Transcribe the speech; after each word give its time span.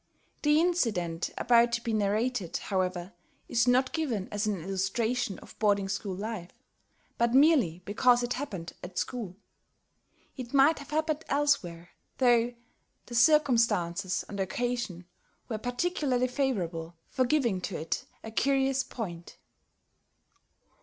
The 0.41 0.59
incident 0.59 1.29
about 1.37 1.71
to 1.73 1.83
be 1.83 1.93
narrated, 1.93 2.57
however, 2.57 3.13
is 3.47 3.67
not 3.67 3.93
given 3.93 4.27
as 4.31 4.47
an 4.47 4.59
illustration 4.63 5.37
of 5.37 5.59
boarding 5.59 5.87
school 5.87 6.15
life, 6.15 6.49
but 7.19 7.35
merely 7.35 7.83
because 7.85 8.23
it 8.23 8.33
happened 8.33 8.73
at 8.83 8.97
school. 8.97 9.35
It 10.35 10.55
might 10.55 10.79
have 10.79 10.89
happened 10.89 11.23
elsewhere, 11.29 11.89
though 12.17 12.55
the 13.05 13.13
circumstances 13.13 14.25
on 14.27 14.37
that 14.37 14.41
occasion 14.41 15.05
were 15.47 15.59
particularly 15.59 16.27
favorable 16.27 16.95
for 17.07 17.23
giving 17.23 17.61
to 17.61 17.77
it 17.79 18.05
a 18.23 18.31
curious 18.31 18.83
point. 18.83 19.37